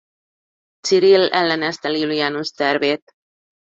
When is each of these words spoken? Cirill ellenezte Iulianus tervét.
Cirill 0.87 1.29
ellenezte 1.31 1.89
Iulianus 1.91 2.49
tervét. 2.51 3.03